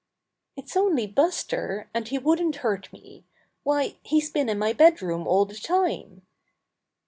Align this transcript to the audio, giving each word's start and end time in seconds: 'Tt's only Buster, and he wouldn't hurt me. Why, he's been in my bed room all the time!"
'Tt's 0.57 0.75
only 0.75 1.05
Buster, 1.05 1.87
and 1.93 2.07
he 2.07 2.17
wouldn't 2.17 2.55
hurt 2.65 2.91
me. 2.91 3.23
Why, 3.61 3.97
he's 4.01 4.31
been 4.31 4.49
in 4.49 4.57
my 4.57 4.73
bed 4.73 4.99
room 5.03 5.27
all 5.27 5.45
the 5.45 5.53
time!" 5.53 6.23